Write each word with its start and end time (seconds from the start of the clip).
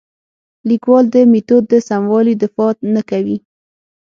لیکوال 0.69 1.05
د 1.13 1.15
میتود 1.31 1.63
د 1.71 1.73
سموالي 1.89 2.33
دفاع 2.43 2.71
نه 2.95 3.01
کوي. 3.09 3.37